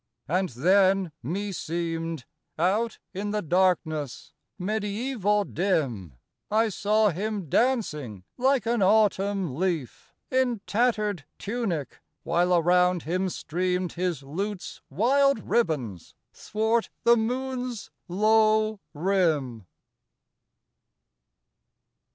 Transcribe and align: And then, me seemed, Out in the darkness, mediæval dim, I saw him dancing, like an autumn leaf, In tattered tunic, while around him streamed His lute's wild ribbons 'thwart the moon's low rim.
And 0.27 0.49
then, 0.49 1.11
me 1.21 1.51
seemed, 1.51 2.25
Out 2.57 2.97
in 3.13 3.29
the 3.29 3.43
darkness, 3.43 4.33
mediæval 4.59 5.53
dim, 5.53 6.15
I 6.49 6.69
saw 6.69 7.09
him 7.09 7.47
dancing, 7.47 8.23
like 8.35 8.65
an 8.65 8.81
autumn 8.81 9.55
leaf, 9.57 10.11
In 10.31 10.59
tattered 10.65 11.25
tunic, 11.37 12.01
while 12.23 12.57
around 12.57 13.03
him 13.03 13.29
streamed 13.29 13.93
His 13.93 14.23
lute's 14.23 14.81
wild 14.89 15.47
ribbons 15.47 16.15
'thwart 16.33 16.89
the 17.03 17.15
moon's 17.15 17.91
low 18.07 18.79
rim. 18.95 19.67